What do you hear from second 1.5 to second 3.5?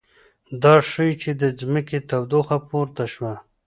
ځمکې تودوخه پورته شوه